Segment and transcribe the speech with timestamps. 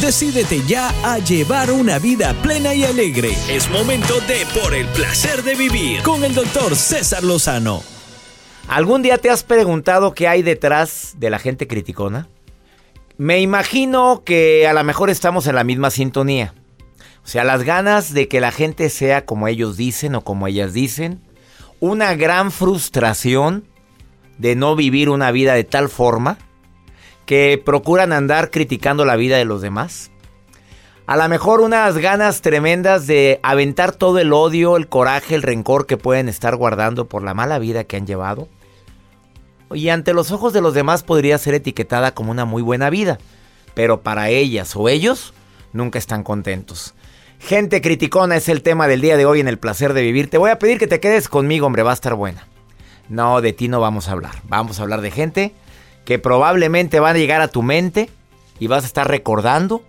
[0.00, 3.32] Decídete ya a llevar una vida plena y alegre.
[3.50, 7.82] Es momento de Por el placer de vivir con el doctor César Lozano.
[8.66, 12.28] ¿Algún día te has preguntado qué hay detrás de la gente criticona?
[13.18, 16.54] Me imagino que a lo mejor estamos en la misma sintonía.
[17.22, 20.72] O sea, las ganas de que la gente sea como ellos dicen o como ellas
[20.72, 21.20] dicen.
[21.78, 23.68] Una gran frustración
[24.38, 26.38] de no vivir una vida de tal forma
[27.30, 30.10] que procuran andar criticando la vida de los demás.
[31.06, 35.86] A lo mejor unas ganas tremendas de aventar todo el odio, el coraje, el rencor
[35.86, 38.48] que pueden estar guardando por la mala vida que han llevado.
[39.72, 43.18] Y ante los ojos de los demás podría ser etiquetada como una muy buena vida.
[43.74, 45.32] Pero para ellas o ellos
[45.72, 46.94] nunca están contentos.
[47.38, 50.28] Gente criticona es el tema del día de hoy en el placer de vivir.
[50.28, 52.48] Te voy a pedir que te quedes conmigo, hombre, va a estar buena.
[53.08, 54.34] No, de ti no vamos a hablar.
[54.48, 55.54] Vamos a hablar de gente
[56.04, 58.10] que probablemente van a llegar a tu mente
[58.58, 59.82] y vas a estar recordando,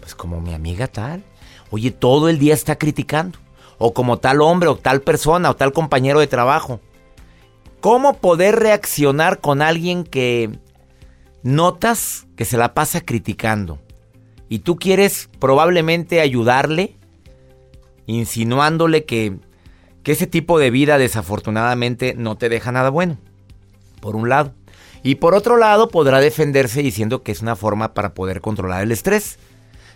[0.00, 1.24] pues como mi amiga tal.
[1.70, 3.38] Oye, todo el día está criticando.
[3.78, 6.80] O como tal hombre o tal persona o tal compañero de trabajo.
[7.80, 10.50] ¿Cómo poder reaccionar con alguien que
[11.42, 13.78] notas que se la pasa criticando?
[14.50, 16.96] Y tú quieres probablemente ayudarle,
[18.06, 19.38] insinuándole que,
[20.02, 23.16] que ese tipo de vida desafortunadamente no te deja nada bueno.
[24.00, 24.52] Por un lado.
[25.02, 28.92] Y por otro lado, podrá defenderse diciendo que es una forma para poder controlar el
[28.92, 29.38] estrés.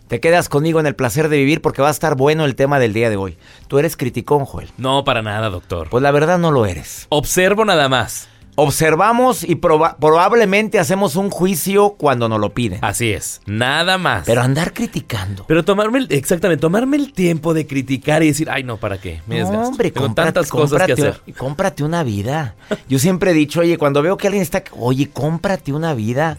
[0.09, 2.79] Te quedas conmigo en el placer de vivir porque va a estar bueno el tema
[2.79, 3.39] del día de hoy.
[3.69, 4.71] Tú eres criticón, Joel.
[4.77, 5.89] No, para nada, doctor.
[5.91, 7.07] Pues la verdad no lo eres.
[7.09, 8.29] Observo nada más.
[8.57, 12.79] Observamos y proba- probablemente hacemos un juicio cuando nos lo piden.
[12.83, 14.25] Así es, nada más.
[14.27, 15.45] Pero andar criticando.
[15.47, 19.23] Pero tomarme el, exactamente, tomarme el tiempo de criticar y decir, ay no, ¿para qué?
[19.27, 21.21] Me No, hombre, Tengo cómprate, tantas cosas que hacer.
[21.37, 22.55] Cómprate una vida.
[22.89, 26.39] Yo siempre he dicho, oye, cuando veo que alguien está, oye, cómprate una vida.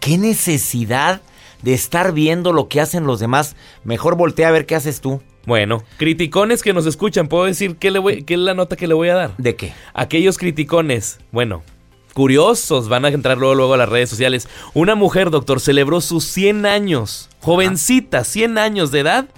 [0.00, 1.22] ¿Qué necesidad
[1.62, 3.56] de estar viendo lo que hacen los demás?
[3.82, 5.22] Mejor voltea a ver qué haces tú.
[5.46, 8.88] Bueno, criticones que nos escuchan, ¿puedo decir qué, le voy, qué es la nota que
[8.88, 9.30] le voy a dar?
[9.38, 9.72] ¿De qué?
[9.94, 11.62] Aquellos criticones, bueno,
[12.14, 14.48] curiosos, van a entrar luego, luego a las redes sociales.
[14.74, 19.28] Una mujer, doctor, celebró sus 100 años, jovencita, 100 años de edad.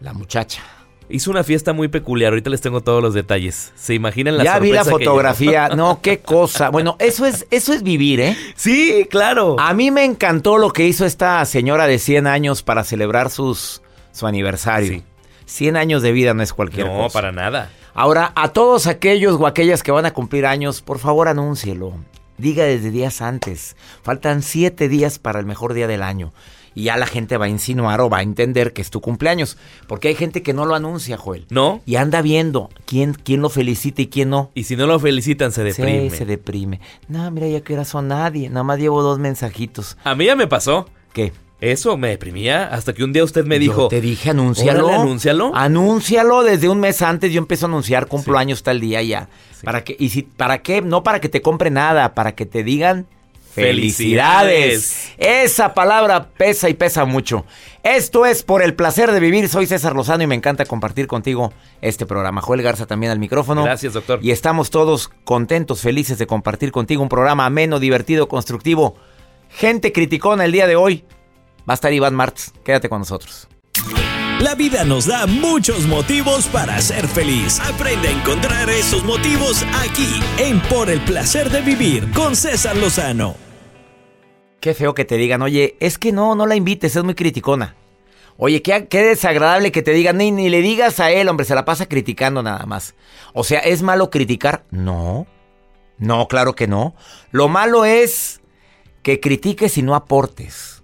[0.00, 0.62] La muchacha.
[1.10, 3.72] Hizo una fiesta muy peculiar, ahorita les tengo todos los detalles.
[3.76, 5.68] ¿Se imaginan la ya vi la fotografía.
[5.70, 6.70] No, qué cosa.
[6.70, 8.36] Bueno, eso es, eso es vivir, ¿eh?
[8.54, 9.56] Sí, claro.
[9.58, 13.82] A mí me encantó lo que hizo esta señora de 100 años para celebrar sus,
[14.12, 14.92] su aniversario.
[14.92, 15.02] Sí.
[15.48, 17.12] 100 años de vida no es cualquier no, cosa.
[17.12, 17.70] para nada.
[17.94, 21.94] Ahora, a todos aquellos o aquellas que van a cumplir años, por favor anúncielo.
[22.36, 23.74] Diga desde días antes.
[24.02, 26.32] Faltan siete días para el mejor día del año.
[26.74, 29.56] Y ya la gente va a insinuar o va a entender que es tu cumpleaños.
[29.88, 31.46] Porque hay gente que no lo anuncia, Joel.
[31.50, 31.80] ¿No?
[31.86, 34.52] Y anda viendo quién, quién lo felicita y quién no.
[34.54, 36.10] Y si no lo felicitan, se deprime.
[36.10, 36.80] Sí, se deprime.
[37.08, 38.48] No, mira, ya que ahora son nadie.
[38.48, 39.96] Nada más llevo dos mensajitos.
[40.04, 40.86] A mí ya me pasó.
[41.12, 41.32] ¿Qué?
[41.60, 43.82] Eso me deprimía hasta que un día usted me dijo.
[43.82, 44.86] Yo te dije, anúncialo.
[44.86, 45.50] Órale, anúncialo.
[45.54, 47.32] Anúncialo desde un mes antes.
[47.32, 49.28] Yo empiezo a anunciar, cumplo años tal día ya.
[49.64, 49.96] ¿Para qué?
[49.98, 50.82] Y si, ¿para qué?
[50.82, 53.06] No para que te compre nada, para que te digan
[53.52, 55.12] felicidades.
[55.18, 57.44] Esa palabra pesa y pesa mucho.
[57.82, 59.48] Esto es por el placer de vivir.
[59.48, 62.40] Soy César Lozano y me encanta compartir contigo este programa.
[62.40, 63.64] Joel Garza también al micrófono.
[63.64, 64.20] Gracias, doctor.
[64.22, 68.96] Y estamos todos contentos, felices de compartir contigo un programa ameno, divertido, constructivo.
[69.50, 71.04] Gente criticona el día de hoy.
[71.68, 72.52] Va a estar Iván Martz.
[72.64, 73.48] Quédate con nosotros.
[74.40, 77.58] La vida nos da muchos motivos para ser feliz.
[77.60, 83.34] Aprende a encontrar esos motivos aquí en Por el placer de vivir con César Lozano.
[84.60, 87.74] Qué feo que te digan, oye, es que no, no la invites, es muy criticona.
[88.36, 91.56] Oye, qué, qué desagradable que te digan, ni, ni le digas a él, hombre, se
[91.56, 92.94] la pasa criticando nada más.
[93.34, 94.64] O sea, ¿es malo criticar?
[94.70, 95.26] No.
[95.98, 96.94] No, claro que no.
[97.32, 98.40] Lo malo es
[99.02, 100.77] que critiques y no aportes.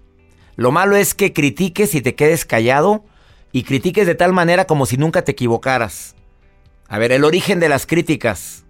[0.56, 3.04] Lo malo es que critiques y te quedes callado
[3.52, 6.14] y critiques de tal manera como si nunca te equivocaras.
[6.88, 8.64] A ver, el origen de las críticas.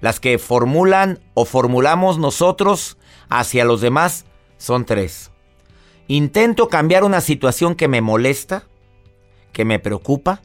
[0.00, 2.98] Las que formulan o formulamos nosotros
[3.28, 4.24] hacia los demás
[4.58, 5.30] son tres.
[6.06, 8.64] Intento cambiar una situación que me molesta,
[9.52, 10.42] que me preocupa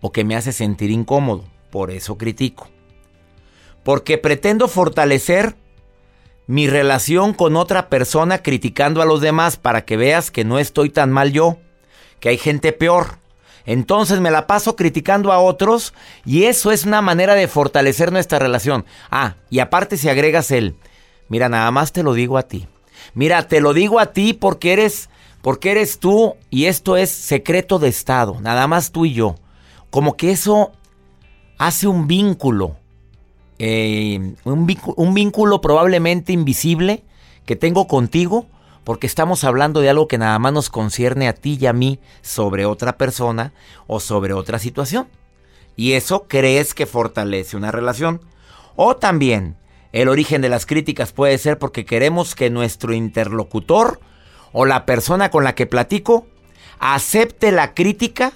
[0.00, 1.44] o que me hace sentir incómodo.
[1.70, 2.68] Por eso critico.
[3.84, 5.56] Porque pretendo fortalecer
[6.48, 10.88] mi relación con otra persona criticando a los demás para que veas que no estoy
[10.88, 11.58] tan mal yo,
[12.20, 13.18] que hay gente peor.
[13.66, 15.92] Entonces me la paso criticando a otros
[16.24, 18.86] y eso es una manera de fortalecer nuestra relación.
[19.10, 20.74] Ah, y aparte si agregas el,
[21.28, 22.66] mira, nada más te lo digo a ti.
[23.12, 25.10] Mira, te lo digo a ti porque eres
[25.42, 29.34] porque eres tú y esto es secreto de estado, nada más tú y yo.
[29.90, 30.72] Como que eso
[31.58, 32.76] hace un vínculo
[33.58, 34.66] eh, un,
[35.14, 37.02] vínculo, probablemente invisible
[37.44, 38.46] que tengo contigo
[38.84, 41.98] porque estamos hablando de algo que nada más nos concierne a ti y a mí
[42.22, 43.52] sobre otra persona
[43.86, 45.08] o sobre otra situación.
[45.76, 48.22] Y eso crees que fortalece una relación.
[48.76, 49.56] O también
[49.92, 54.00] el origen de las críticas puede ser porque queremos que nuestro interlocutor
[54.52, 56.26] o la persona con la que platico
[56.78, 58.32] acepte la crítica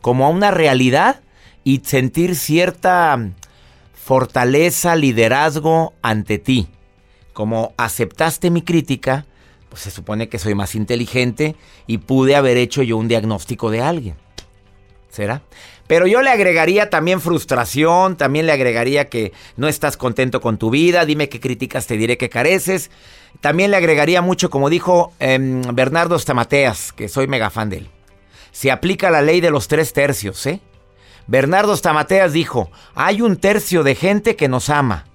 [0.00, 1.20] como una realidad
[1.64, 3.32] y sentir cierta
[4.06, 6.68] fortaleza, liderazgo ante ti.
[7.32, 9.26] Como aceptaste mi crítica,
[9.68, 11.56] pues se supone que soy más inteligente
[11.88, 14.14] y pude haber hecho yo un diagnóstico de alguien.
[15.10, 15.42] ¿Será?
[15.88, 20.70] Pero yo le agregaría también frustración, también le agregaría que no estás contento con tu
[20.70, 22.92] vida, dime qué críticas te diré que careces.
[23.40, 27.88] También le agregaría mucho, como dijo em, Bernardo Stamateas, que soy mega fan de él.
[28.52, 30.60] Se aplica la ley de los tres tercios, ¿eh?
[31.26, 35.06] Bernardo Stamateas dijo, hay un tercio de gente que nos ama.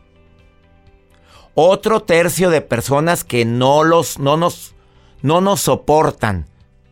[1.54, 4.76] Otro tercio de personas que no, los, no, nos,
[5.22, 6.48] no nos soportan.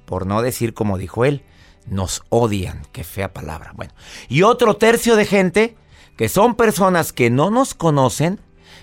[0.06, 1.44] Por no decir como dijo él,
[1.86, 2.82] nos odian.
[2.92, 3.74] Qué fea palabra.
[3.76, 3.94] Bueno.
[4.28, 5.76] Y otro tercio de gente
[6.18, 8.40] que son personas que no nos conocen,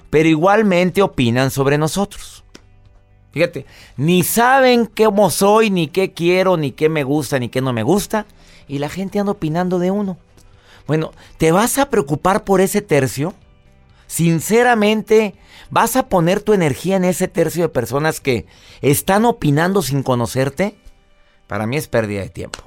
[0.09, 2.45] pero igualmente opinan sobre nosotros.
[3.33, 3.67] Fíjate,
[3.99, 7.83] ni saben cómo soy, ni qué quiero, ni qué me gusta, ni qué no me
[7.83, 8.25] gusta.
[8.67, 10.17] Y la gente anda opinando de uno.
[10.87, 13.35] Bueno, ¿te vas a preocupar por ese tercio?
[14.07, 15.35] Sinceramente,
[15.71, 18.47] ¿vas a poner tu energía en ese tercio de personas que
[18.83, 20.77] están opinando sin conocerte?
[21.47, 22.61] Para mí es pérdida de tiempo.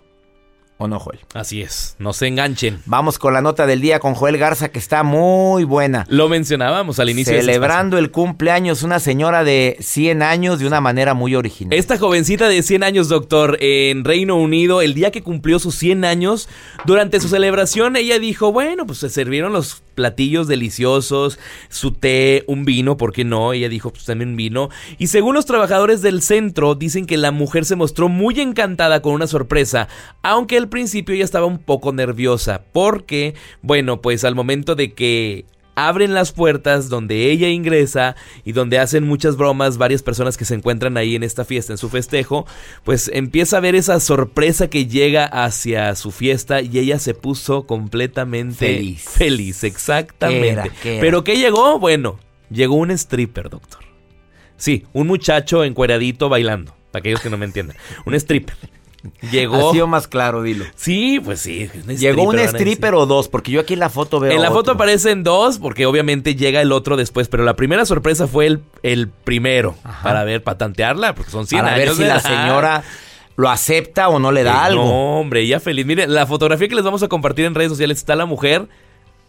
[0.81, 1.19] ¿O no, Joel?
[1.33, 2.81] Así es, no se enganchen.
[2.85, 6.05] Vamos con la nota del día con Joel Garza, que está muy buena.
[6.07, 7.33] Lo mencionábamos al inicio.
[7.33, 11.77] Celebrando el cumpleaños, una señora de 100 años de una manera muy original.
[11.77, 16.05] Esta jovencita de 100 años, doctor, en Reino Unido, el día que cumplió sus 100
[16.05, 16.47] años,
[16.85, 22.63] durante su celebración, ella dijo, bueno, pues se sirvieron los platillos deliciosos, su té, un
[22.63, 23.51] vino, ¿por qué no?
[23.51, 24.69] Ella dijo, pues también vino.
[24.97, 29.11] Y según los trabajadores del centro, dicen que la mujer se mostró muy encantada con
[29.11, 29.89] una sorpresa,
[30.21, 35.43] aunque al principio ella estaba un poco nerviosa, porque, bueno, pues al momento de que
[35.87, 40.55] abren las puertas donde ella ingresa y donde hacen muchas bromas varias personas que se
[40.55, 42.45] encuentran ahí en esta fiesta, en su festejo,
[42.83, 47.65] pues empieza a ver esa sorpresa que llega hacia su fiesta y ella se puso
[47.65, 49.03] completamente feliz.
[49.03, 50.71] Feliz, exactamente.
[50.83, 51.79] Pero ¿qué llegó?
[51.79, 52.19] Bueno,
[52.49, 53.83] llegó un stripper, doctor.
[54.57, 57.77] Sí, un muchacho encueradito bailando, para aquellos que no me entiendan.
[58.05, 58.57] Un stripper.
[59.31, 59.69] Llegó.
[59.69, 60.65] Ha sido más claro, dilo.
[60.75, 61.69] Sí, pues sí.
[61.87, 64.31] Llegó un stripper o dos, porque yo aquí en la foto veo.
[64.31, 68.27] En la foto aparecen dos, porque obviamente llega el otro después, pero la primera sorpresa
[68.27, 69.75] fue el, el primero.
[70.03, 71.97] Para ver, para tantearla, porque son 100 para años.
[71.97, 72.83] ver si la señora
[73.35, 74.83] lo acepta o no le da algo.
[74.83, 75.85] No, hombre, ella feliz.
[75.85, 78.67] Miren, la fotografía que les vamos a compartir en redes sociales está la mujer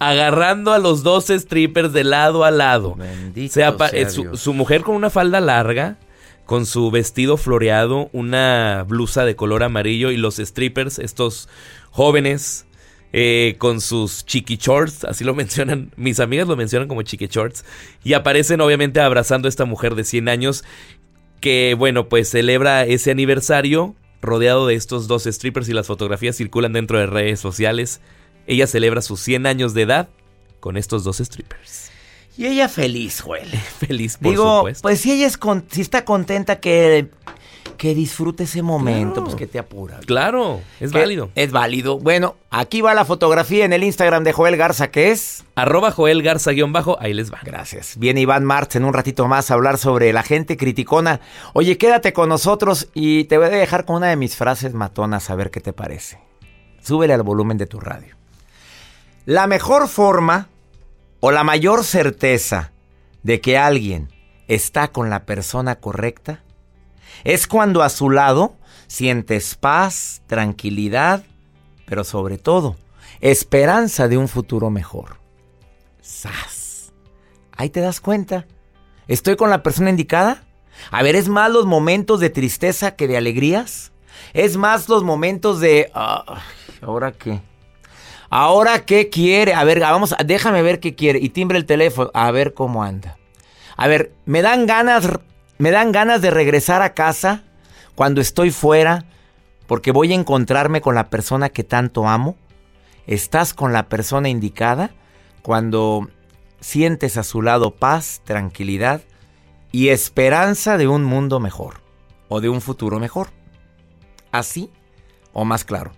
[0.00, 2.96] agarrando a los dos strippers de lado a lado.
[2.96, 3.76] Bendito sea,
[4.08, 5.98] su, su mujer con una falda larga
[6.50, 11.48] con su vestido floreado, una blusa de color amarillo y los strippers, estos
[11.92, 12.66] jóvenes
[13.12, 17.64] eh, con sus chiqui shorts, así lo mencionan, mis amigas lo mencionan como chiqui shorts,
[18.02, 20.64] y aparecen obviamente abrazando a esta mujer de 100 años
[21.40, 26.72] que, bueno, pues celebra ese aniversario rodeado de estos dos strippers y las fotografías circulan
[26.72, 28.00] dentro de redes sociales.
[28.48, 30.08] Ella celebra sus 100 años de edad
[30.58, 31.89] con estos dos strippers.
[32.36, 33.48] Y ella feliz, Joel.
[33.78, 34.82] feliz, por Digo, supuesto.
[34.82, 35.38] pues si ella es
[35.70, 37.10] si está contenta que,
[37.76, 40.00] que disfrute ese momento, pues que te apura.
[40.06, 41.30] Claro, es válido.
[41.34, 41.98] Es válido.
[41.98, 45.44] Bueno, aquí va la fotografía en el Instagram de Joel Garza, que es...
[45.54, 47.40] Arroba Joel Garza guion bajo, ahí les va.
[47.42, 47.98] Gracias.
[47.98, 51.20] Viene Iván Martz en un ratito más a hablar sobre la gente criticona.
[51.52, 55.30] Oye, quédate con nosotros y te voy a dejar con una de mis frases matonas
[55.30, 56.18] a ver qué te parece.
[56.82, 58.16] Súbele al volumen de tu radio.
[59.26, 60.48] La mejor forma
[61.20, 62.72] o la mayor certeza
[63.22, 64.08] de que alguien
[64.48, 66.42] está con la persona correcta
[67.24, 71.24] es cuando a su lado sientes paz, tranquilidad,
[71.86, 72.76] pero sobre todo,
[73.20, 75.18] esperanza de un futuro mejor.
[76.00, 76.92] ¡Sas!
[77.52, 78.46] Ahí te das cuenta.
[79.06, 80.44] ¿Estoy con la persona indicada?
[80.90, 83.92] A ver, ¿es más los momentos de tristeza que de alegrías?
[84.32, 85.90] ¿Es más los momentos de...
[86.80, 87.42] ¿Ahora qué?
[88.30, 89.54] ¿Ahora qué quiere?
[89.54, 91.18] A ver, vamos, déjame ver qué quiere.
[91.18, 93.18] Y timbre el teléfono, a ver cómo anda.
[93.76, 95.08] A ver, me dan ganas
[95.60, 97.42] me dan ganas de regresar a casa
[97.94, 99.04] cuando estoy fuera
[99.66, 102.36] porque voy a encontrarme con la persona que tanto amo.
[103.06, 104.90] Estás con la persona indicada
[105.42, 106.08] cuando
[106.60, 109.02] sientes a su lado paz, tranquilidad
[109.70, 111.82] y esperanza de un mundo mejor
[112.30, 113.28] o de un futuro mejor.
[114.32, 114.70] Así
[115.34, 115.92] o más claro.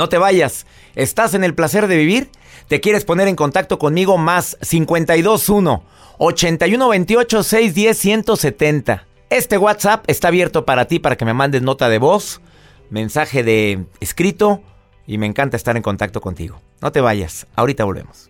[0.00, 0.64] No te vayas,
[0.94, 2.30] estás en el placer de vivir.
[2.68, 5.84] ¿Te quieres poner en contacto conmigo más 521
[6.16, 9.06] 8128 610 170.
[9.28, 12.40] Este WhatsApp está abierto para ti para que me mandes nota de voz,
[12.88, 14.62] mensaje de escrito
[15.06, 16.62] y me encanta estar en contacto contigo.
[16.80, 18.29] No te vayas, ahorita volvemos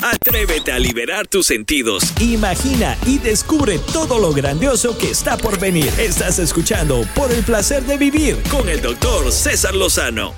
[0.00, 2.12] Atrévete a liberar tus sentidos.
[2.20, 5.92] Imagina y descubre todo lo grandioso que está por venir.
[5.98, 10.34] Estás escuchando Por el placer de vivir con el doctor César Lozano.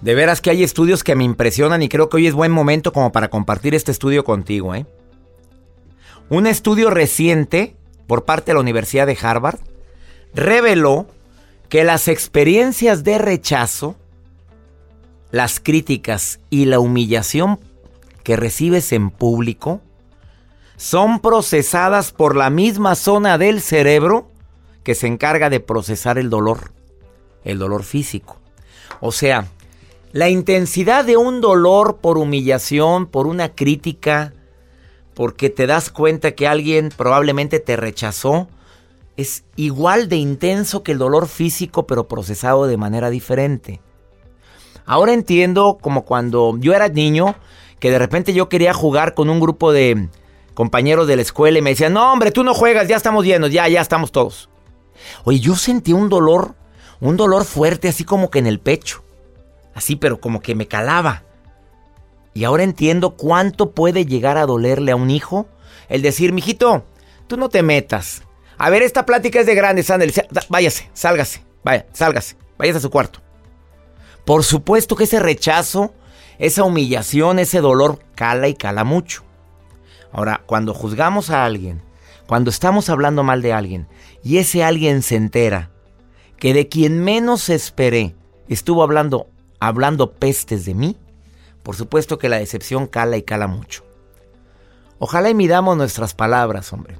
[0.00, 2.92] De veras que hay estudios que me impresionan y creo que hoy es buen momento
[2.92, 4.86] como para compartir este estudio contigo, ¿eh?
[6.28, 9.58] Un estudio reciente por parte de la Universidad de Harvard
[10.34, 11.06] reveló
[11.68, 13.96] que las experiencias de rechazo,
[15.30, 17.58] las críticas y la humillación
[18.26, 19.82] que recibes en público
[20.76, 24.32] son procesadas por la misma zona del cerebro
[24.82, 26.72] que se encarga de procesar el dolor,
[27.44, 28.38] el dolor físico.
[29.00, 29.46] O sea,
[30.10, 34.32] la intensidad de un dolor por humillación, por una crítica,
[35.14, 38.48] porque te das cuenta que alguien probablemente te rechazó,
[39.16, 43.80] es igual de intenso que el dolor físico, pero procesado de manera diferente.
[44.84, 47.36] Ahora entiendo como cuando yo era niño
[47.86, 50.08] que de repente yo quería jugar con un grupo de
[50.54, 53.52] compañeros de la escuela y me decían, no hombre, tú no juegas, ya estamos llenos,
[53.52, 54.50] ya, ya estamos todos.
[55.22, 56.56] Oye, yo sentí un dolor,
[56.98, 59.04] un dolor fuerte, así como que en el pecho.
[59.72, 61.22] Así, pero como que me calaba.
[62.34, 65.46] Y ahora entiendo cuánto puede llegar a dolerle a un hijo
[65.88, 66.84] el decir, mijito,
[67.28, 68.24] tú no te metas.
[68.58, 70.12] A ver, esta plática es de grandes, ándale,
[70.48, 73.20] váyase, sálgase, vaya, sálgase, váyase a su cuarto.
[74.24, 75.94] Por supuesto que ese rechazo
[76.38, 79.24] esa humillación, ese dolor cala y cala mucho.
[80.12, 81.82] Ahora, cuando juzgamos a alguien,
[82.26, 83.88] cuando estamos hablando mal de alguien
[84.22, 85.70] y ese alguien se entera
[86.38, 88.14] que de quien menos esperé
[88.48, 89.28] estuvo hablando
[89.60, 90.96] hablando pestes de mí,
[91.62, 93.84] por supuesto que la decepción cala y cala mucho.
[94.98, 96.98] Ojalá y midamos nuestras palabras, hombre.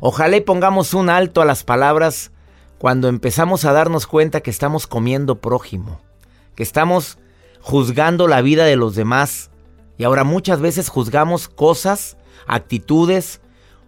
[0.00, 2.30] Ojalá y pongamos un alto a las palabras
[2.78, 6.00] cuando empezamos a darnos cuenta que estamos comiendo prójimo,
[6.54, 7.18] que estamos
[7.66, 9.50] juzgando la vida de los demás.
[9.98, 13.40] Y ahora muchas veces juzgamos cosas, actitudes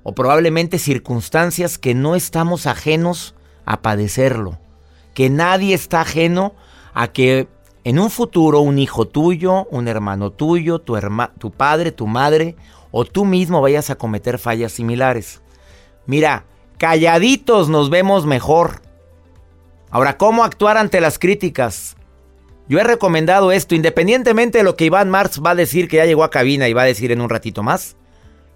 [0.03, 4.59] o probablemente circunstancias que no estamos ajenos a padecerlo.
[5.15, 6.57] Que nadie está ajeno
[6.93, 7.47] a que
[7.85, 10.99] en un futuro un hijo tuyo, un hermano tuyo, tu,
[11.39, 12.57] tu padre, tu madre
[12.91, 15.41] o tú mismo vayas a cometer fallas similares.
[16.05, 16.47] Mira,
[16.79, 18.83] calladitos nos vemos mejor.
[19.89, 21.95] Ahora, ¿cómo actuar ante las críticas?
[22.69, 26.05] Yo he recomendado esto, independientemente de lo que Iván Marx va a decir, que ya
[26.05, 27.97] llegó a cabina y va a decir en un ratito más.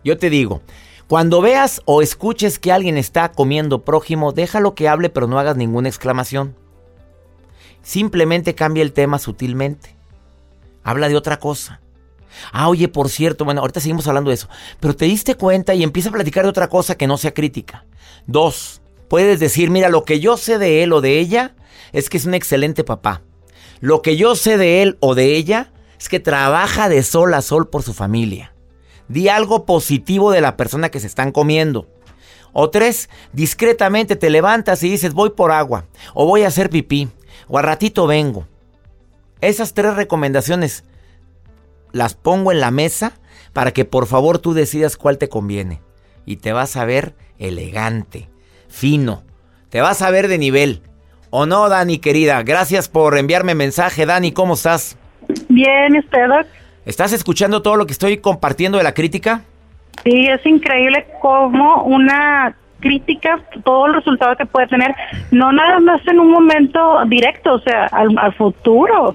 [0.04, 0.60] Yo te digo,
[1.06, 5.56] cuando veas o escuches que alguien está comiendo prójimo, déjalo que hable, pero no hagas
[5.56, 6.54] ninguna exclamación.
[7.82, 9.96] Simplemente cambia el tema sutilmente.
[10.84, 11.80] Habla de otra cosa.
[12.52, 14.48] Ah, oye, por cierto, bueno, ahorita seguimos hablando de eso.
[14.80, 17.86] Pero te diste cuenta y empieza a platicar de otra cosa que no sea crítica.
[18.26, 21.54] Dos, puedes decir, mira, lo que yo sé de él o de ella
[21.92, 23.22] es que es un excelente papá.
[23.82, 27.42] Lo que yo sé de él o de ella es que trabaja de sol a
[27.42, 28.54] sol por su familia.
[29.08, 31.88] Di algo positivo de la persona que se están comiendo.
[32.52, 37.08] O tres, discretamente te levantas y dices, voy por agua, o voy a hacer pipí,
[37.48, 38.46] o a ratito vengo.
[39.40, 40.84] Esas tres recomendaciones
[41.90, 43.14] las pongo en la mesa
[43.52, 45.82] para que por favor tú decidas cuál te conviene.
[46.24, 48.30] Y te vas a ver elegante,
[48.68, 49.24] fino,
[49.70, 50.82] te vas a ver de nivel.
[51.34, 52.42] ¿O no, Dani, querida?
[52.42, 54.04] Gracias por enviarme mensaje.
[54.04, 54.98] Dani, ¿cómo estás?
[55.48, 56.46] Bien, ¿usted, Doc?
[56.84, 59.40] ¿Estás escuchando todo lo que estoy compartiendo de la crítica?
[60.04, 64.94] Sí, es increíble cómo una crítica, todo el resultado que puede tener,
[65.30, 69.14] no nada más en un momento directo, o sea, al, al futuro.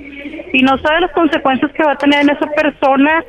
[0.54, 3.24] Y no sabe las consecuencias que va a tener en esa persona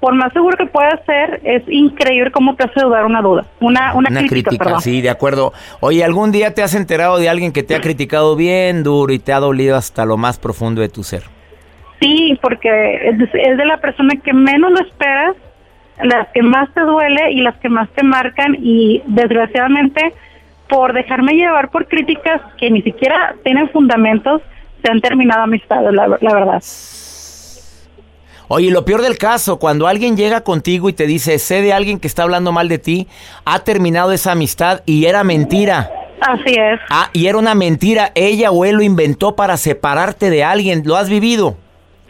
[0.00, 3.44] por más seguro que pueda ser, es increíble cómo te hace dudar una duda.
[3.60, 5.52] Una, una, crítica, sí, de acuerdo.
[5.80, 9.18] Oye, ¿algún día te has enterado de alguien que te ha criticado bien duro y
[9.18, 11.24] te ha dolido hasta lo más profundo de tu ser?
[12.00, 15.36] Sí, porque es, es de la persona que menos lo esperas,
[16.02, 20.12] las que más te duele y las que más te marcan y desgraciadamente
[20.68, 24.42] por dejarme llevar por críticas que ni siquiera tienen fundamentos,
[24.82, 26.62] se han terminado amistades, la, la verdad.
[28.56, 31.98] Oye, lo peor del caso, cuando alguien llega contigo y te dice, sé de alguien
[31.98, 33.08] que está hablando mal de ti,
[33.44, 35.90] ha terminado esa amistad y era mentira.
[36.20, 36.78] Así es.
[36.88, 40.94] Ah, y era una mentira, ella o él lo inventó para separarte de alguien, ¿lo
[40.94, 41.56] has vivido?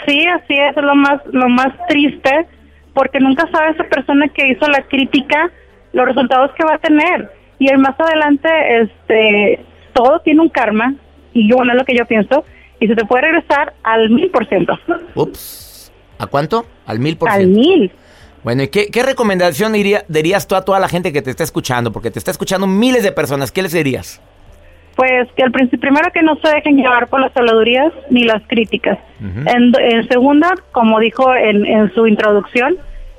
[0.06, 2.46] Sí, así es, es lo más, lo más triste,
[2.92, 5.50] porque nunca sabe esa persona que hizo la crítica
[5.94, 7.30] los resultados que va a tener.
[7.58, 8.50] Y el más adelante,
[8.82, 10.94] este, todo tiene un karma,
[11.32, 12.44] y yo, bueno, es lo que yo pienso,
[12.80, 14.78] y se te puede regresar al mil por ciento.
[15.14, 15.73] Ups.
[16.18, 16.66] ¿A cuánto?
[16.86, 17.90] Al mil por Al mil.
[18.42, 21.44] Bueno, ¿y qué, qué recomendación diría, dirías tú a toda la gente que te está
[21.44, 21.92] escuchando?
[21.92, 23.50] Porque te está escuchando miles de personas.
[23.50, 24.20] ¿Qué les dirías?
[24.96, 28.42] Pues que al principio, primero que no se dejen llevar por las habladurías ni las
[28.46, 28.98] críticas.
[29.20, 32.76] en, en segunda, como dijo en, en su introducción,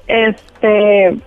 [0.08, 1.18] este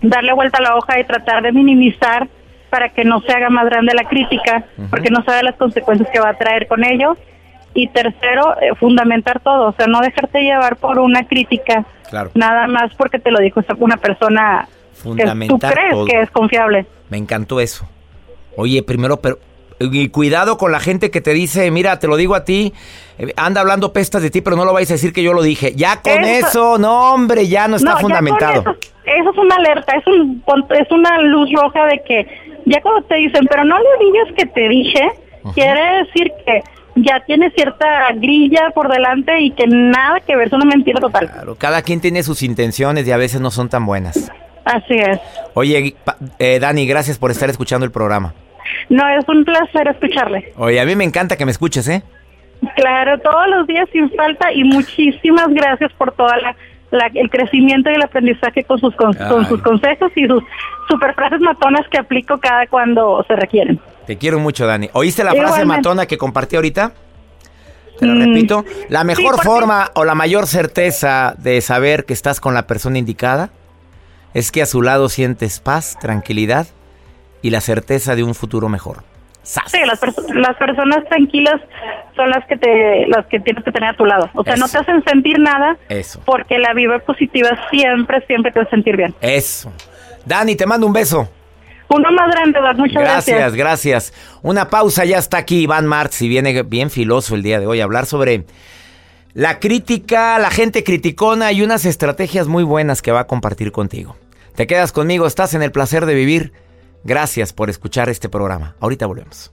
[0.00, 2.28] darle vuelta a la hoja y tratar de minimizar
[2.70, 6.20] para que no se haga más grande la crítica, porque no sabe las consecuencias que
[6.20, 7.16] va a traer con ello.
[7.74, 12.30] Y tercero, eh, fundamentar todo, o sea, no dejarte llevar por una crítica, Claro.
[12.34, 16.06] nada más porque te lo dijo una persona que tú Fundamentar crees todo.
[16.06, 16.86] que es confiable.
[17.10, 17.86] Me encantó eso.
[18.56, 19.38] Oye, primero, pero...
[19.80, 22.72] Y cuidado con la gente que te dice, mira, te lo digo a ti,
[23.16, 25.40] eh, anda hablando pestas de ti, pero no lo vais a decir que yo lo
[25.42, 25.72] dije.
[25.76, 28.64] Ya con Eso- eso, no hombre, ya no está No, fundamentado.
[29.04, 32.26] eso es una alerta, es, un, es una luz roja de que
[32.66, 35.08] ya cuando te dicen, pero no le digas que te dije,
[35.54, 36.60] quiere decir que
[37.02, 41.30] ya tiene cierta grilla por delante y que nada que ver, es una mentira total.
[41.30, 44.30] Claro, cada quien tiene sus intenciones y a veces no son tan buenas.
[44.64, 45.18] Así es.
[45.54, 45.94] Oye,
[46.38, 48.34] eh, Dani, gracias por estar escuchando el programa.
[48.90, 50.52] No, es un placer escucharle.
[50.56, 52.02] Oye, a mí me encanta que me escuches, ¿eh?
[52.76, 56.56] Claro, todos los días sin falta y muchísimas gracias por toda la,
[56.90, 60.42] la- el crecimiento y el aprendizaje con sus con, con sus consejos y sus
[60.88, 63.78] super frases matonas que aplico cada cuando se requieren.
[64.08, 64.88] Te quiero mucho, Dani.
[64.94, 66.92] ¿Oíste la frase matona que compartí ahorita?
[67.98, 68.64] Te la Mm, repito.
[68.88, 73.50] La mejor forma o la mayor certeza de saber que estás con la persona indicada
[74.32, 76.66] es que a su lado sientes paz, tranquilidad
[77.42, 79.02] y la certeza de un futuro mejor.
[79.42, 79.70] ¡Sas!
[79.70, 81.60] Sí, las, perso- las personas tranquilas
[82.16, 84.30] son las que te las que tienes que tener a tu lado.
[84.34, 86.22] O sea, no te hacen sentir nada Eso.
[86.24, 89.14] porque la vibra positiva siempre, siempre te hace sentir bien.
[89.20, 89.70] Eso.
[90.24, 91.28] Dani, te mando un beso.
[91.88, 92.60] Uno más grande.
[92.76, 93.54] Muchas Gracias, gracias.
[93.54, 94.12] gracias.
[94.42, 97.80] Una pausa, ya está aquí Iván Marx y viene bien filoso el día de hoy
[97.80, 98.44] a hablar sobre
[99.34, 104.16] la crítica, la gente criticona y unas estrategias muy buenas que va a compartir contigo.
[104.54, 106.52] Te quedas conmigo, estás en el placer de vivir.
[107.04, 108.74] Gracias por escuchar este programa.
[108.80, 109.52] Ahorita volvemos.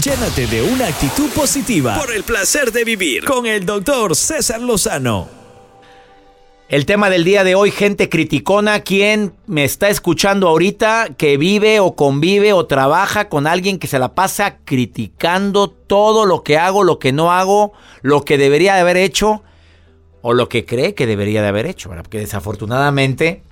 [0.00, 5.28] Llénate de una actitud positiva por el placer de vivir con el doctor César Lozano.
[6.70, 11.78] El tema del día de hoy, gente criticona, ¿quién me está escuchando ahorita que vive
[11.78, 16.84] o convive o trabaja con alguien que se la pasa criticando todo lo que hago,
[16.84, 19.42] lo que no hago, lo que debería de haber hecho
[20.22, 21.90] o lo que cree que debería de haber hecho?
[21.90, 22.04] ¿verdad?
[22.04, 23.42] Porque desafortunadamente,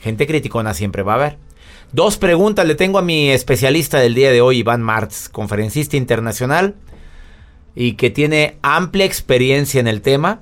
[0.00, 1.47] gente criticona siempre va a haber.
[1.92, 6.74] Dos preguntas le tengo a mi especialista del día de hoy, Iván Martz, conferencista internacional
[7.74, 10.40] y que tiene amplia experiencia en el tema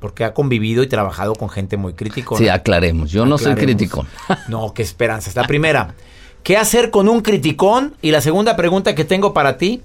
[0.00, 2.34] porque ha convivido y trabajado con gente muy crítica.
[2.36, 3.12] Sí, aclaremos.
[3.12, 4.06] Yo no soy crítico.
[4.48, 5.30] No, qué esperanza.
[5.30, 5.94] Es la primera.
[6.42, 7.94] ¿Qué hacer con un criticón?
[8.02, 9.82] Y la segunda pregunta que tengo para ti.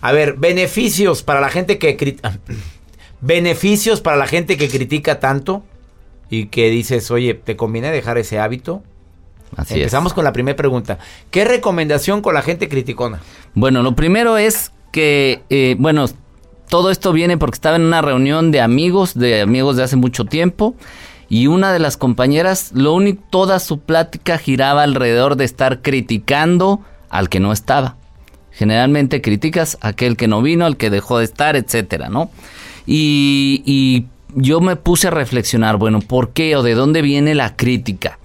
[0.00, 2.22] A ver, beneficios para la gente que
[3.20, 5.64] beneficios para la gente que critica tanto
[6.30, 8.82] y que dices, oye, ¿te conviene dejar ese hábito?
[9.56, 10.98] Así Empezamos con la primera pregunta.
[11.30, 13.20] ¿Qué recomendación con la gente criticona?
[13.54, 16.06] Bueno, lo primero es que, eh, bueno,
[16.68, 20.24] todo esto viene porque estaba en una reunión de amigos, de amigos de hace mucho
[20.24, 20.74] tiempo,
[21.28, 26.80] y una de las compañeras, lo único, toda su plática giraba alrededor de estar criticando
[27.10, 27.96] al que no estaba.
[28.50, 32.30] Generalmente criticas a aquel que no vino, al que dejó de estar, etcétera, ¿no?
[32.86, 37.56] Y, y yo me puse a reflexionar, bueno, ¿por qué o de dónde viene la
[37.56, 38.18] crítica?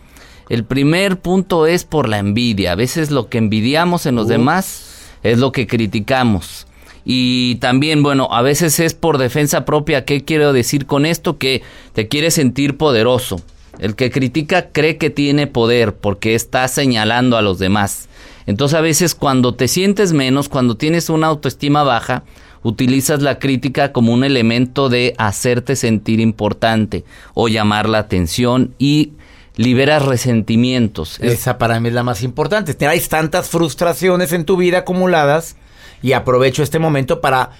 [0.54, 2.74] El primer punto es por la envidia.
[2.74, 6.68] A veces lo que envidiamos en los demás es lo que criticamos.
[7.04, 10.06] Y también, bueno, a veces es por defensa propia.
[10.06, 11.40] ¿Qué quiero decir con esto?
[11.40, 11.64] Que
[11.94, 13.42] te quieres sentir poderoso.
[13.80, 18.08] El que critica cree que tiene poder porque está señalando a los demás.
[18.46, 22.26] Entonces a veces cuando te sientes menos, cuando tienes una autoestima baja,
[22.62, 29.14] utilizas la crítica como un elemento de hacerte sentir importante o llamar la atención y
[29.56, 31.20] liberas resentimientos.
[31.20, 32.74] Esa para mí es la más importante.
[32.74, 35.56] Tienes tantas frustraciones en tu vida acumuladas
[36.02, 37.52] y aprovecho este momento para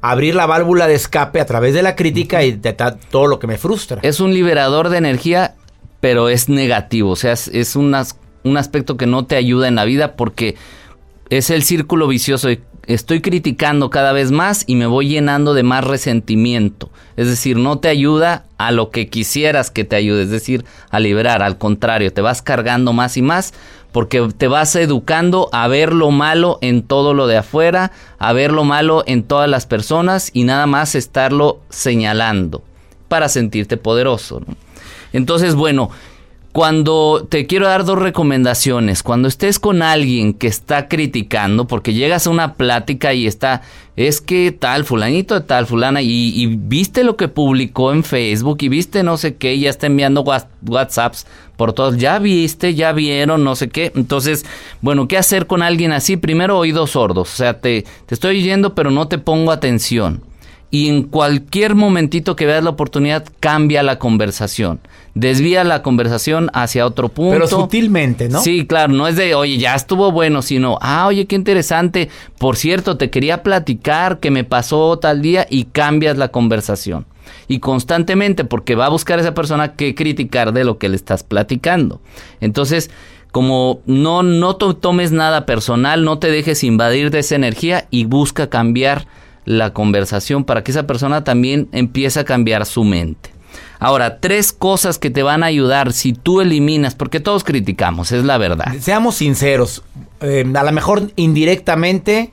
[0.00, 3.46] abrir la válvula de escape a través de la crítica y de todo lo que
[3.46, 4.00] me frustra.
[4.02, 5.54] Es un liberador de energía,
[6.00, 7.94] pero es negativo, o sea, es, un
[8.56, 10.56] aspecto que no te ayuda en la vida porque
[11.30, 12.48] es el círculo vicioso.
[12.86, 16.90] Estoy criticando cada vez más y me voy llenando de más resentimiento.
[17.16, 20.98] Es decir, no te ayuda a lo que quisieras que te ayude, es decir, a
[20.98, 21.42] liberar.
[21.42, 23.54] Al contrario, te vas cargando más y más
[23.92, 28.50] porque te vas educando a ver lo malo en todo lo de afuera, a ver
[28.50, 32.64] lo malo en todas las personas y nada más estarlo señalando
[33.06, 34.42] para sentirte poderoso.
[35.12, 35.90] Entonces, bueno,
[36.52, 42.26] cuando te quiero dar dos recomendaciones, cuando estés con alguien que está criticando, porque llegas
[42.26, 43.62] a una plática y está,
[43.96, 48.68] es que tal, fulanito de tal, fulana, y, viste lo que publicó en Facebook y
[48.68, 50.24] viste no sé qué, ya está enviando
[50.66, 53.90] WhatsApps por todos, ya viste, ya vieron, no sé qué.
[53.94, 54.44] Entonces,
[54.82, 56.18] bueno, ¿qué hacer con alguien así?
[56.18, 60.22] Primero oídos sordos, o sea, te, te estoy oyendo pero no te pongo atención
[60.72, 64.80] y en cualquier momentito que veas la oportunidad cambia la conversación.
[65.14, 67.32] Desvía la conversación hacia otro punto.
[67.32, 68.40] Pero sutilmente, ¿no?
[68.40, 72.08] Sí, claro, no es de, oye, ya estuvo bueno, sino, ah, oye, qué interesante.
[72.38, 77.04] Por cierto, te quería platicar que me pasó tal día y cambias la conversación.
[77.48, 80.96] Y constantemente, porque va a buscar a esa persona que criticar de lo que le
[80.96, 82.00] estás platicando.
[82.40, 82.90] Entonces,
[83.30, 88.48] como no, no tomes nada personal, no te dejes invadir de esa energía y busca
[88.48, 89.06] cambiar
[89.44, 93.30] la conversación para que esa persona también empiece a cambiar su mente.
[93.78, 98.24] Ahora, tres cosas que te van a ayudar si tú eliminas, porque todos criticamos, es
[98.24, 98.72] la verdad.
[98.80, 99.82] Seamos sinceros,
[100.20, 102.32] eh, a lo mejor indirectamente,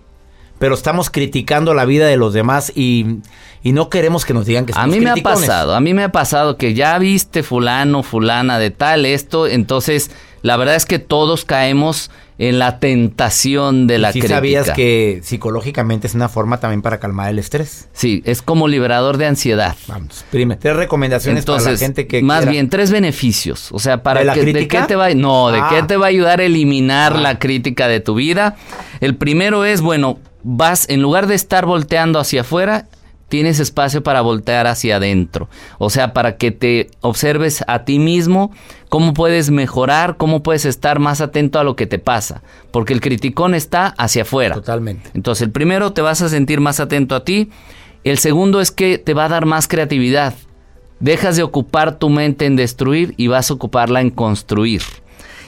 [0.60, 3.17] pero estamos criticando la vida de los demás y,
[3.63, 6.12] no queremos que nos digan que A mí me ha pasado, a mí me ha
[6.12, 11.45] pasado que ya viste fulano, fulana de tal, esto, entonces la verdad es que todos
[11.45, 16.97] caemos en la tentación de la sí sabías que psicológicamente es una forma también para
[16.97, 17.89] calmar el estrés?
[17.91, 19.75] Sí, es como liberador de ansiedad.
[19.88, 23.69] Vamos, primero, tres recomendaciones para la gente que Más bien, tres beneficios.
[23.73, 25.88] O sea, para ¿De la que, ¿de qué te va, no, de qué ah.
[25.88, 27.19] te va a ayudar a eliminar ah.
[27.19, 28.56] la crítica de tu vida.
[29.02, 32.88] El primero es, bueno, vas, en lugar de estar volteando hacia afuera,
[33.29, 35.47] tienes espacio para voltear hacia adentro.
[35.77, 38.51] O sea, para que te observes a ti mismo,
[38.89, 42.41] cómo puedes mejorar, cómo puedes estar más atento a lo que te pasa.
[42.71, 44.55] Porque el criticón está hacia afuera.
[44.55, 45.11] Totalmente.
[45.13, 47.49] Entonces, el primero te vas a sentir más atento a ti.
[48.03, 50.33] El segundo es que te va a dar más creatividad.
[50.99, 54.81] Dejas de ocupar tu mente en destruir y vas a ocuparla en construir.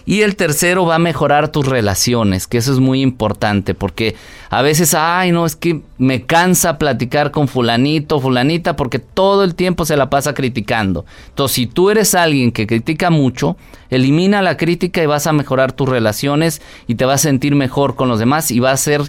[0.05, 4.15] Y el tercero va a mejorar tus relaciones, que eso es muy importante, porque
[4.49, 9.55] a veces, ay, no, es que me cansa platicar con fulanito, fulanita, porque todo el
[9.55, 11.05] tiempo se la pasa criticando.
[11.29, 13.57] Entonces, si tú eres alguien que critica mucho,
[13.89, 17.95] elimina la crítica y vas a mejorar tus relaciones y te vas a sentir mejor
[17.95, 19.03] con los demás y va a ser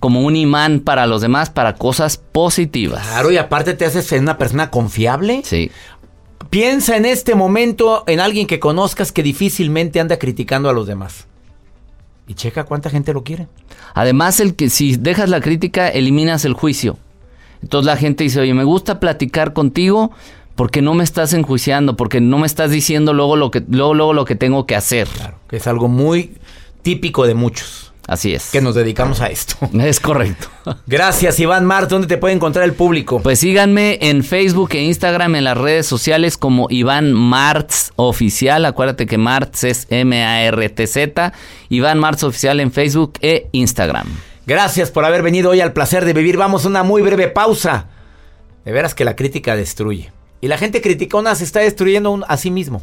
[0.00, 3.06] como un imán para los demás, para cosas positivas.
[3.06, 5.42] Claro, y aparte te haces ser una persona confiable.
[5.44, 5.70] Sí.
[6.50, 11.26] Piensa en este momento en alguien que conozcas que difícilmente anda criticando a los demás.
[12.26, 13.48] Y checa cuánta gente lo quiere.
[13.94, 16.98] Además, el que si dejas la crítica, eliminas el juicio.
[17.62, 20.12] Entonces la gente dice, oye, me gusta platicar contigo
[20.54, 24.12] porque no me estás enjuiciando, porque no me estás diciendo luego lo que, luego, luego
[24.12, 25.08] lo que tengo que hacer.
[25.08, 26.36] Claro, que es algo muy
[26.82, 28.48] típico de muchos Así es.
[28.50, 29.54] que nos dedicamos a esto.
[29.78, 30.48] Es correcto.
[30.86, 31.90] Gracias, Iván Mart.
[31.90, 33.20] ¿Dónde te puede encontrar el público?
[33.20, 38.64] Pues síganme en Facebook e Instagram en las redes sociales como Iván Martz Oficial.
[38.64, 41.32] Acuérdate que Martz es M-A-R-T-Z.
[41.68, 44.08] Iván Martz Oficial en Facebook e Instagram.
[44.46, 46.38] Gracias por haber venido hoy al placer de vivir.
[46.38, 47.88] Vamos a una muy breve pausa.
[48.64, 50.10] De veras que la crítica destruye.
[50.40, 52.82] Y la gente criticona se está destruyendo a sí mismo.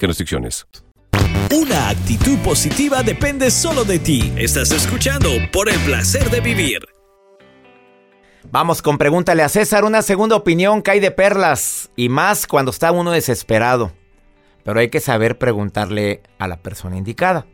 [0.00, 0.66] aplican restricciones.
[1.52, 4.32] Una actitud positiva depende solo de ti.
[4.36, 6.80] Estás escuchando por el placer de vivir.
[8.50, 9.84] Vamos con pregúntale a César.
[9.84, 11.90] Una segunda opinión cae de perlas.
[11.96, 13.92] Y más cuando está uno desesperado.
[14.64, 17.46] Pero hay que saber preguntarle a la persona indicada.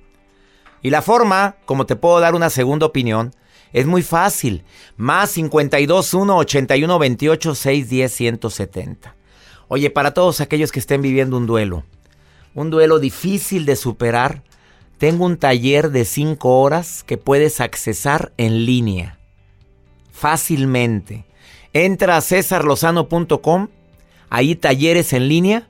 [0.83, 3.35] Y la forma, como te puedo dar una segunda opinión,
[3.73, 4.65] es muy fácil.
[4.97, 9.17] Más 52 1 81 28 610 170.
[9.69, 11.85] Oye, para todos aquellos que estén viviendo un duelo,
[12.57, 14.43] un duelo difícil de superar,
[14.99, 19.19] tengo un taller de 5 horas que puedes accesar en línea.
[20.11, 21.27] Fácilmente.
[21.75, 23.69] Entra a cesarlozano.com,
[24.31, 25.69] ahí talleres en línea,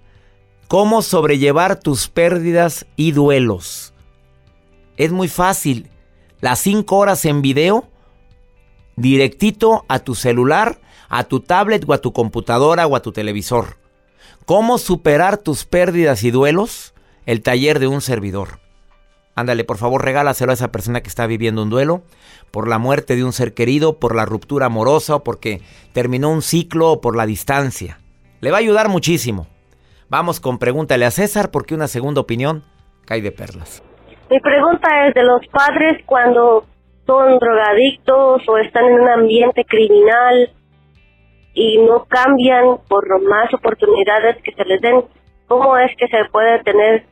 [0.68, 3.92] cómo sobrellevar tus pérdidas y duelos.
[4.96, 5.90] Es muy fácil.
[6.40, 7.88] Las 5 horas en video,
[8.94, 13.76] directito a tu celular, a tu tablet o a tu computadora o a tu televisor.
[14.46, 16.94] ¿Cómo superar tus pérdidas y duelos?
[17.26, 18.60] El taller de un servidor.
[19.34, 22.02] Ándale, por favor, regálaselo a esa persona que está viviendo un duelo
[22.52, 26.42] por la muerte de un ser querido, por la ruptura amorosa o porque terminó un
[26.42, 27.98] ciclo o por la distancia.
[28.40, 29.48] Le va a ayudar muchísimo.
[30.08, 32.62] Vamos con pregúntale a César porque una segunda opinión
[33.04, 33.82] cae de perlas.
[34.30, 36.64] Mi pregunta es de los padres cuando
[37.04, 40.52] son drogadictos o están en un ambiente criminal
[41.56, 45.02] y no cambian por más oportunidades que se les den,
[45.48, 47.04] ¿cómo es que se puede tener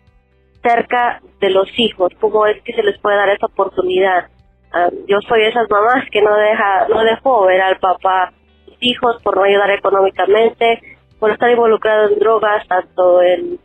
[0.63, 2.13] cerca de los hijos?
[2.21, 4.29] ¿Cómo es que se les puede dar esa oportunidad?
[4.71, 8.35] Ah, yo soy esas mamás que no deja no dejó ver al papá
[8.67, 10.79] sus hijos por no ayudar económicamente,
[11.19, 13.59] por estar involucrado en drogas, tanto en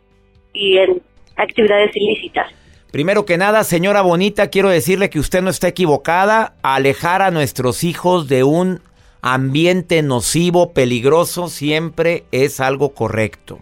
[0.54, 1.02] y en
[1.36, 2.50] actividades ilícitas.
[2.90, 6.54] Primero que nada, señora bonita, quiero decirle que usted no está equivocada.
[6.62, 8.80] Alejar a nuestros hijos de un
[9.22, 13.58] ambiente nocivo, peligroso, siempre es algo correcto.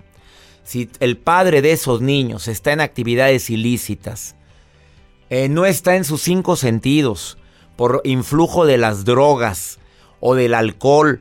[0.64, 4.36] Si el padre de esos niños está en actividades ilícitas,
[5.30, 7.38] eh, no está en sus cinco sentidos,
[7.76, 9.78] por influjo de las drogas
[10.18, 11.20] o del alcohol,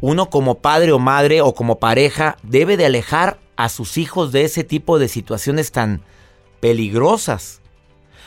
[0.00, 4.44] uno como padre o madre o como pareja debe de alejar a sus hijos de
[4.44, 6.02] ese tipo de situaciones tan
[6.60, 7.60] peligrosas.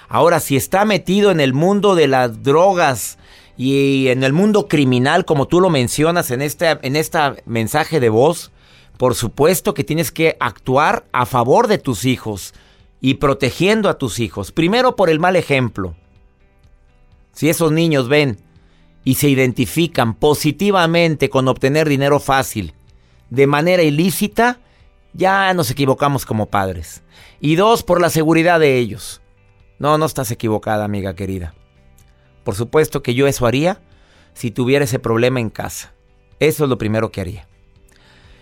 [0.07, 3.18] Ahora, si está metido en el mundo de las drogas
[3.61, 6.95] y en el mundo criminal, como tú lo mencionas en este en
[7.45, 8.53] mensaje de voz,
[8.95, 12.53] por supuesto que tienes que actuar a favor de tus hijos
[13.01, 14.53] y protegiendo a tus hijos.
[14.53, 15.93] Primero por el mal ejemplo.
[17.33, 18.37] Si esos niños ven
[19.03, 22.73] y se identifican positivamente con obtener dinero fácil
[23.29, 24.61] de manera ilícita,
[25.11, 27.03] ya nos equivocamos como padres.
[27.41, 29.21] Y dos, por la seguridad de ellos.
[29.79, 31.55] No, no estás equivocada, amiga querida.
[32.49, 33.79] Por supuesto que yo eso haría
[34.33, 35.93] si tuviera ese problema en casa.
[36.39, 37.47] Eso es lo primero que haría.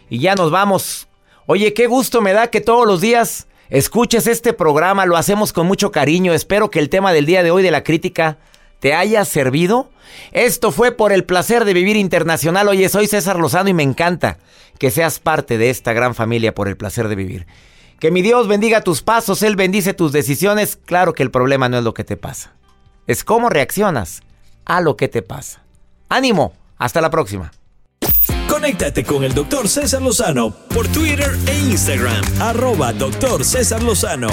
[0.09, 1.09] Y ya nos vamos.
[1.45, 5.05] Oye, qué gusto me da que todos los días escuches este programa.
[5.05, 6.33] Lo hacemos con mucho cariño.
[6.33, 8.37] Espero que el tema del día de hoy de la crítica
[8.79, 9.91] te haya servido.
[10.31, 12.69] Esto fue por el placer de vivir internacional.
[12.69, 14.37] Oye, soy César Lozano y me encanta
[14.79, 17.45] que seas parte de esta gran familia por el placer de vivir.
[17.99, 20.77] Que mi Dios bendiga tus pasos, Él bendice tus decisiones.
[20.77, 22.53] Claro que el problema no es lo que te pasa,
[23.07, 24.21] es cómo reaccionas
[24.65, 25.63] a lo que te pasa.
[26.09, 27.51] Ánimo, hasta la próxima.
[28.49, 34.29] Conéctate con el doctor César Lozano por Twitter e Instagram, arroba doctor César Lozano.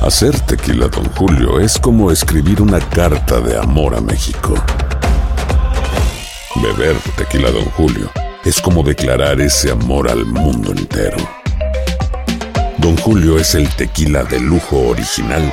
[0.00, 4.54] Hacer tequila, Don Julio, es como escribir una carta de amor a México.
[6.56, 8.10] Beber tequila, Don Julio,
[8.44, 11.18] es como declarar ese amor al mundo entero.
[12.78, 15.52] Don Julio es el tequila de lujo original,